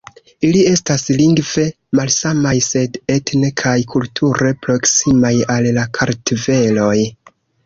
[0.47, 1.65] Ili estas lingve
[1.99, 6.97] malsamaj sed etne kaj kulture proksimaj al la kartveloj.